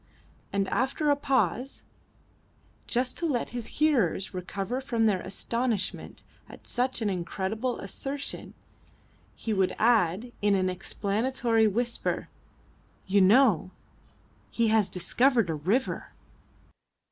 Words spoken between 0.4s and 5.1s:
And after a pause just to let his hearers recover from